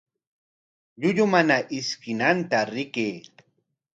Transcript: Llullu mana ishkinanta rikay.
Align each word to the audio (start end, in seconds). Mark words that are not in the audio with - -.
Llullu 0.99 1.25
mana 1.33 1.57
ishkinanta 1.77 2.59
rikay. 2.73 3.19